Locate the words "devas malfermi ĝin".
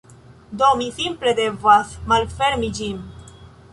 1.41-3.05